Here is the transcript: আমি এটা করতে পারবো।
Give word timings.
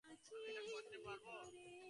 আমি 0.05 0.15
এটা 0.49 0.61
করতে 0.69 0.97
পারবো। 1.05 1.31